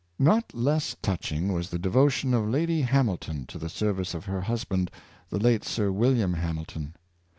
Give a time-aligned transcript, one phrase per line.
[0.17, 4.41] Not less touching was the devotion of Lady Ham ilton to the service of her
[4.41, 4.89] husband,
[5.29, 6.95] the late Sir William Hamilton.